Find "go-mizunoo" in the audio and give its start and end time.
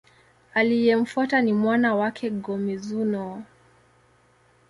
2.29-3.41